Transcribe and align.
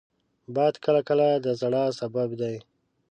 باد 0.55 0.75
کله 0.85 1.01
کله 1.09 1.27
د 1.45 1.47
ژړا 1.59 1.85
سبب 1.99 2.29
دی 2.41 2.55